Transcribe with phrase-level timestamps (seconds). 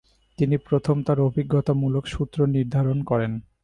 [0.39, 3.31] তিনি প্রথমে তার অভিজ্ঞতামূলক সূত্র নির্ধারণ করেন।